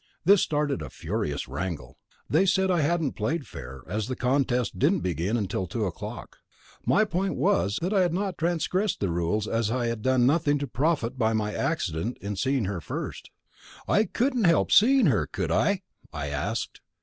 This 0.25 0.41
started 0.41 0.81
a 0.81 0.89
furious 0.89 1.47
wrangle. 1.47 1.99
They 2.27 2.47
said 2.47 2.71
I 2.71 2.81
hadn't 2.81 3.11
played 3.11 3.45
fair, 3.45 3.83
as 3.85 4.07
the 4.07 4.15
contest 4.15 4.79
didn't 4.79 5.01
begin 5.01 5.37
until 5.37 5.67
two 5.67 5.85
o'clock. 5.85 6.37
My 6.83 7.05
point 7.05 7.35
was 7.35 7.77
that 7.83 7.93
I 7.93 8.01
had 8.01 8.11
not 8.11 8.35
transgressed 8.35 8.99
the 8.99 9.11
rules 9.11 9.45
as 9.47 9.69
I 9.69 9.85
had 9.85 10.01
done 10.01 10.25
nothing 10.25 10.57
to 10.57 10.65
profit 10.65 11.19
by 11.19 11.33
my 11.33 11.53
accident 11.53 12.17
in 12.19 12.35
seeing 12.35 12.65
her 12.65 12.81
first. 12.81 13.29
"I 13.87 14.05
couldn't 14.05 14.45
help 14.45 14.71
seeing 14.71 15.05
her, 15.05 15.27
could 15.27 15.51
I?" 15.51 15.83
I 16.11 16.29
asked. 16.29 16.81